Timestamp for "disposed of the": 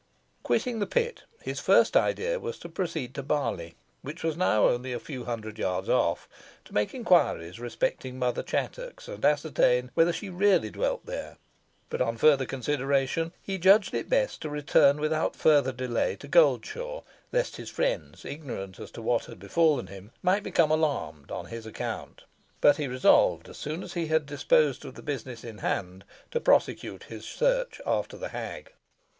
24.25-25.03